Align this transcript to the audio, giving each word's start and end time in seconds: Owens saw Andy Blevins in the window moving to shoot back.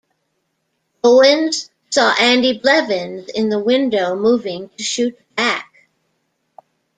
Owens 1.03 1.69
saw 1.91 2.15
Andy 2.19 2.57
Blevins 2.57 3.29
in 3.29 3.49
the 3.49 3.59
window 3.59 4.15
moving 4.15 4.69
to 4.75 4.83
shoot 4.83 5.15
back. 5.35 5.71